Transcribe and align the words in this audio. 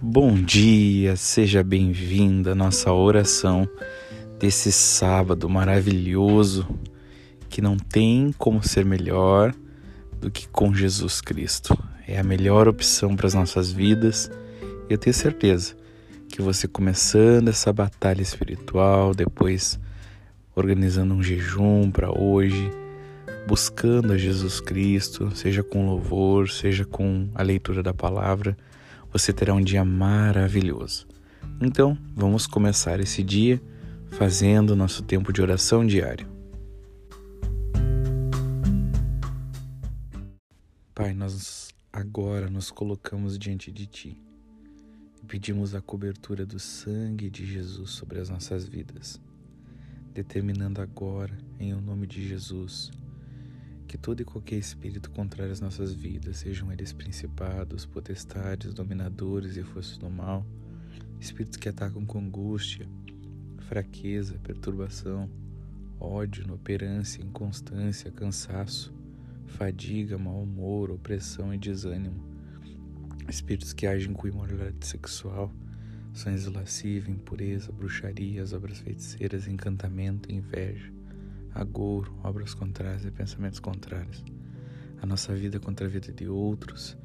Bom 0.00 0.40
dia, 0.40 1.16
seja 1.16 1.60
bem-vinda 1.64 2.52
à 2.52 2.54
nossa 2.54 2.92
oração 2.92 3.68
desse 4.38 4.70
sábado 4.70 5.48
maravilhoso 5.48 6.64
que 7.48 7.60
não 7.60 7.76
tem 7.76 8.32
como 8.38 8.62
ser 8.62 8.84
melhor 8.84 9.52
do 10.20 10.30
que 10.30 10.46
com 10.46 10.72
Jesus 10.72 11.20
Cristo. 11.20 11.76
É 12.06 12.16
a 12.16 12.22
melhor 12.22 12.68
opção 12.68 13.16
para 13.16 13.26
as 13.26 13.34
nossas 13.34 13.72
vidas 13.72 14.30
eu 14.88 14.96
tenho 14.96 15.12
certeza 15.12 15.76
que 16.28 16.40
você 16.40 16.68
começando 16.68 17.48
essa 17.48 17.72
batalha 17.72 18.22
espiritual, 18.22 19.12
depois 19.12 19.80
organizando 20.54 21.12
um 21.12 21.22
jejum 21.24 21.90
para 21.90 22.16
hoje, 22.16 22.70
buscando 23.48 24.12
a 24.12 24.16
Jesus 24.16 24.60
Cristo, 24.60 25.34
seja 25.34 25.64
com 25.64 25.86
louvor, 25.86 26.48
seja 26.48 26.84
com 26.84 27.28
a 27.34 27.42
leitura 27.42 27.82
da 27.82 27.92
palavra 27.92 28.56
você 29.12 29.32
terá 29.32 29.54
um 29.54 29.60
dia 29.60 29.84
maravilhoso. 29.84 31.06
Então, 31.60 31.98
vamos 32.14 32.46
começar 32.46 33.00
esse 33.00 33.22
dia 33.22 33.60
fazendo 34.10 34.76
nosso 34.76 35.02
tempo 35.02 35.32
de 35.32 35.42
oração 35.42 35.86
diário. 35.86 36.28
Pai, 40.94 41.12
nós 41.14 41.68
agora 41.92 42.50
nos 42.50 42.70
colocamos 42.70 43.38
diante 43.38 43.70
de 43.70 43.86
Ti 43.86 44.20
e 45.22 45.26
pedimos 45.26 45.74
a 45.74 45.80
cobertura 45.80 46.44
do 46.44 46.58
sangue 46.58 47.30
de 47.30 47.46
Jesus 47.46 47.90
sobre 47.90 48.18
as 48.18 48.28
nossas 48.28 48.66
vidas, 48.66 49.20
determinando 50.12 50.80
agora, 50.80 51.36
em 51.58 51.72
o 51.72 51.80
nome 51.80 52.06
de 52.06 52.26
Jesus, 52.26 52.90
que 53.88 53.96
todo 53.96 54.20
e 54.20 54.24
qualquer 54.24 54.56
espírito 54.56 55.10
contrário 55.10 55.50
às 55.50 55.62
nossas 55.62 55.94
vidas, 55.94 56.36
sejam 56.36 56.70
eles 56.70 56.92
principados, 56.92 57.86
potestades, 57.86 58.74
dominadores 58.74 59.56
e 59.56 59.62
forças 59.62 59.96
do 59.96 60.10
mal, 60.10 60.46
espíritos 61.18 61.56
que 61.56 61.70
atacam 61.70 62.04
com 62.04 62.18
angústia, 62.18 62.86
fraqueza, 63.60 64.38
perturbação, 64.42 65.28
ódio, 65.98 66.44
inoperância, 66.44 67.22
inconstância, 67.22 68.10
cansaço, 68.10 68.94
fadiga, 69.46 70.18
mau 70.18 70.42
humor, 70.42 70.90
opressão 70.90 71.52
e 71.54 71.56
desânimo, 71.56 72.22
espíritos 73.26 73.72
que 73.72 73.86
agem 73.86 74.12
com 74.12 74.28
imoralidade 74.28 74.86
sexual, 74.86 75.50
sonhos 76.12 76.42
de 76.42 76.50
lascívia, 76.50 77.10
impureza, 77.10 77.72
bruxaria, 77.72 78.44
obras 78.54 78.80
feiticeiras, 78.80 79.48
encantamento, 79.48 80.30
inveja, 80.30 80.92
agouro, 81.54 82.18
obras 82.22 82.54
contrárias 82.54 83.04
e 83.04 83.10
pensamentos 83.10 83.60
contrários. 83.60 84.24
A 85.00 85.06
nossa 85.06 85.34
vida 85.34 85.60
contra 85.60 85.86
a 85.86 85.88
vida 85.88 86.12
de 86.12 86.28
outros, 86.28 86.96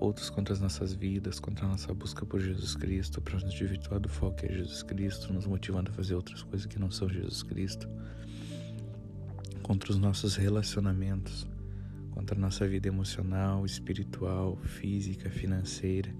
outros 0.00 0.30
contra 0.30 0.52
as 0.54 0.60
nossas 0.60 0.92
vidas, 0.92 1.38
contra 1.38 1.64
a 1.66 1.68
nossa 1.68 1.92
busca 1.94 2.26
por 2.26 2.40
Jesus 2.40 2.74
Cristo, 2.74 3.20
para 3.20 3.34
nos 3.34 3.52
desvirtuar 3.52 4.00
do 4.00 4.08
foco 4.08 4.36
que 4.36 4.46
é 4.46 4.52
Jesus 4.52 4.82
Cristo, 4.82 5.32
nos 5.32 5.46
motivando 5.46 5.90
a 5.90 5.94
fazer 5.94 6.14
outras 6.14 6.42
coisas 6.42 6.66
que 6.66 6.78
não 6.78 6.90
são 6.90 7.08
Jesus 7.08 7.42
Cristo, 7.42 7.88
contra 9.62 9.92
os 9.92 9.98
nossos 9.98 10.36
relacionamentos, 10.36 11.46
contra 12.10 12.36
a 12.36 12.40
nossa 12.40 12.66
vida 12.66 12.88
emocional, 12.88 13.64
espiritual, 13.64 14.56
física, 14.56 15.30
financeira, 15.30 16.14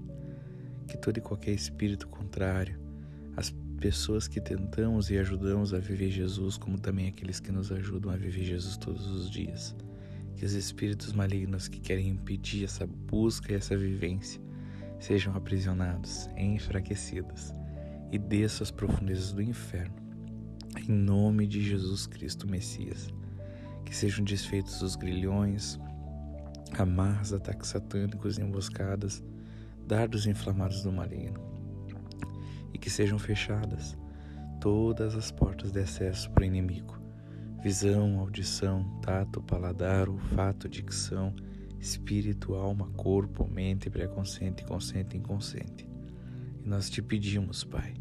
que 0.87 0.97
todo 0.97 1.17
e 1.17 1.21
qualquer 1.21 1.53
espírito 1.53 2.07
contrário, 2.07 2.79
as 3.35 3.49
pessoas 3.83 4.29
que 4.29 4.39
tentamos 4.39 5.11
e 5.11 5.17
ajudamos 5.17 5.73
a 5.73 5.77
viver 5.77 6.09
Jesus, 6.09 6.55
como 6.55 6.79
também 6.79 7.09
aqueles 7.09 7.41
que 7.41 7.51
nos 7.51 7.69
ajudam 7.69 8.13
a 8.13 8.15
viver 8.15 8.45
Jesus 8.45 8.77
todos 8.77 9.05
os 9.07 9.29
dias. 9.29 9.75
Que 10.37 10.45
os 10.45 10.53
espíritos 10.53 11.11
malignos 11.11 11.67
que 11.67 11.81
querem 11.81 12.07
impedir 12.07 12.63
essa 12.63 12.87
busca 12.87 13.51
e 13.51 13.55
essa 13.55 13.75
vivência 13.75 14.41
sejam 15.01 15.35
aprisionados, 15.35 16.29
enfraquecidos 16.37 17.51
e 18.09 18.17
desçam 18.17 18.63
às 18.63 18.71
profundezas 18.71 19.33
do 19.33 19.41
inferno. 19.41 19.95
Em 20.87 20.89
nome 20.89 21.45
de 21.45 21.61
Jesus 21.61 22.07
Cristo 22.07 22.47
Messias. 22.47 23.09
Que 23.83 23.93
sejam 23.93 24.23
desfeitos 24.23 24.81
os 24.81 24.95
grilhões, 24.95 25.77
amarras, 26.79 27.33
ataques 27.33 27.67
satânicos, 27.67 28.39
emboscadas, 28.39 29.21
dardos 29.85 30.25
inflamados 30.25 30.83
do 30.83 30.91
maligno 30.93 31.52
e 32.73 32.77
que 32.77 32.89
sejam 32.89 33.19
fechadas 33.19 33.97
todas 34.63 35.13
as 35.13 35.29
portas 35.29 35.73
de 35.73 35.81
acesso 35.81 36.31
para 36.31 36.43
o 36.43 36.45
inimigo. 36.45 36.97
Visão, 37.61 38.17
audição, 38.17 38.99
tato, 39.01 39.41
paladar, 39.41 40.07
olfato, 40.07 40.69
dicção, 40.69 41.35
espírito, 41.81 42.55
alma, 42.55 42.87
corpo, 42.91 43.45
mente, 43.45 43.89
pré-consciente, 43.89 44.63
consciente 44.63 45.17
e 45.17 45.19
inconsciente. 45.19 45.85
E 46.63 46.67
nós 46.67 46.89
te 46.89 47.01
pedimos, 47.01 47.65
Pai, 47.65 47.93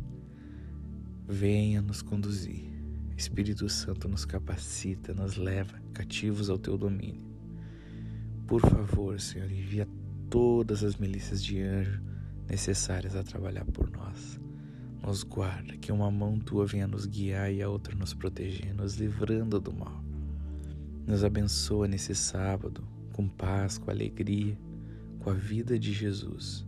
venha 1.26 1.82
nos 1.82 2.00
conduzir. 2.00 2.70
Espírito 3.16 3.68
Santo 3.68 4.08
nos 4.08 4.24
capacita, 4.24 5.12
nos 5.12 5.34
leva 5.34 5.80
cativos 5.92 6.48
ao 6.48 6.58
teu 6.58 6.78
domínio. 6.78 7.24
Por 8.46 8.60
favor, 8.60 9.20
Senhor, 9.20 9.50
envia 9.50 9.88
todas 10.30 10.84
as 10.84 10.94
milícias 10.94 11.42
de 11.42 11.60
anjo 11.60 12.00
necessárias 12.48 13.16
a 13.16 13.24
trabalhar 13.24 13.64
por 13.64 13.90
nós 13.90 14.40
nos 15.02 15.24
guarda, 15.24 15.76
que 15.76 15.90
uma 15.90 16.10
mão 16.10 16.38
tua 16.38 16.64
venha 16.64 16.86
nos 16.86 17.06
guiar 17.06 17.52
e 17.52 17.60
a 17.60 17.68
outra 17.68 17.94
nos 17.94 18.14
proteger, 18.14 18.72
nos 18.72 18.94
livrando 18.94 19.60
do 19.60 19.72
mal. 19.72 20.02
Nos 21.06 21.24
abençoa 21.24 21.88
nesse 21.88 22.14
sábado, 22.14 22.86
com 23.12 23.28
paz, 23.28 23.78
com 23.78 23.90
alegria, 23.90 24.56
com 25.18 25.30
a 25.30 25.34
vida 25.34 25.78
de 25.78 25.92
Jesus 25.92 26.64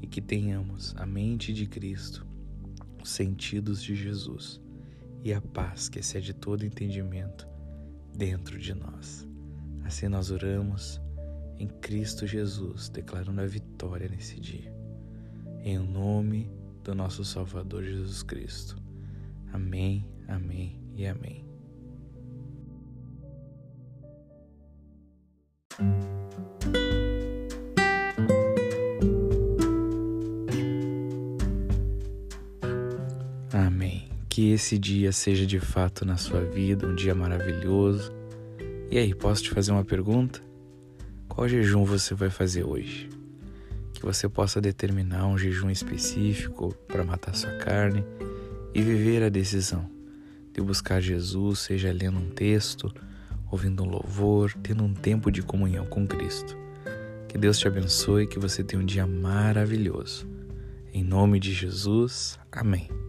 e 0.00 0.06
que 0.06 0.20
tenhamos 0.20 0.94
a 0.96 1.04
mente 1.04 1.52
de 1.52 1.66
Cristo, 1.66 2.26
os 3.02 3.10
sentidos 3.10 3.82
de 3.82 3.94
Jesus 3.94 4.60
e 5.22 5.32
a 5.32 5.40
paz 5.40 5.88
que 5.88 5.98
excede 5.98 6.32
todo 6.32 6.64
entendimento 6.64 7.46
dentro 8.16 8.58
de 8.58 8.74
nós. 8.74 9.28
Assim 9.84 10.08
nós 10.08 10.30
oramos 10.30 11.00
em 11.58 11.68
Cristo 11.68 12.26
Jesus, 12.26 12.88
declarando 12.88 13.40
a 13.42 13.46
vitória 13.46 14.08
nesse 14.08 14.40
dia. 14.40 14.74
Em 15.62 15.78
nome 15.78 16.50
do 16.82 16.94
nosso 16.94 17.24
Salvador 17.24 17.84
Jesus 17.84 18.22
Cristo. 18.22 18.76
Amém, 19.52 20.06
amém 20.28 20.78
e 20.94 21.06
amém. 21.06 21.44
Amém. 33.52 34.08
Que 34.28 34.52
esse 34.52 34.78
dia 34.78 35.12
seja 35.12 35.46
de 35.46 35.58
fato 35.58 36.04
na 36.04 36.16
sua 36.16 36.40
vida 36.40 36.86
um 36.86 36.94
dia 36.94 37.14
maravilhoso. 37.14 38.12
E 38.90 38.98
aí, 38.98 39.14
posso 39.14 39.42
te 39.42 39.50
fazer 39.50 39.72
uma 39.72 39.84
pergunta? 39.84 40.40
Qual 41.28 41.48
jejum 41.48 41.84
você 41.84 42.14
vai 42.14 42.30
fazer 42.30 42.64
hoje? 42.64 43.08
Que 44.00 44.06
você 44.06 44.30
possa 44.30 44.62
determinar 44.62 45.26
um 45.26 45.36
jejum 45.36 45.68
específico 45.68 46.74
para 46.88 47.04
matar 47.04 47.34
sua 47.34 47.52
carne 47.58 48.02
e 48.74 48.80
viver 48.80 49.22
a 49.22 49.28
decisão 49.28 49.86
de 50.54 50.60
buscar 50.62 51.02
Jesus, 51.02 51.60
seja 51.60 51.92
lendo 51.92 52.18
um 52.18 52.30
texto, 52.30 52.92
ouvindo 53.50 53.84
um 53.84 53.88
louvor, 53.88 54.54
tendo 54.62 54.82
um 54.82 54.94
tempo 54.94 55.30
de 55.30 55.42
comunhão 55.42 55.84
com 55.84 56.06
Cristo. 56.06 56.56
Que 57.28 57.36
Deus 57.36 57.58
te 57.58 57.68
abençoe 57.68 58.24
e 58.24 58.26
que 58.26 58.38
você 58.38 58.64
tenha 58.64 58.82
um 58.82 58.86
dia 58.86 59.06
maravilhoso. 59.06 60.26
Em 60.92 61.04
nome 61.04 61.38
de 61.38 61.52
Jesus, 61.52 62.38
amém. 62.50 62.99